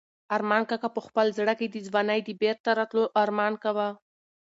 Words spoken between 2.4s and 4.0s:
بېرته راتلو ارمان کاوه.